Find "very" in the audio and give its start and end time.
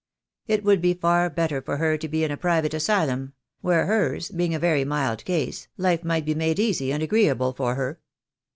4.57-4.83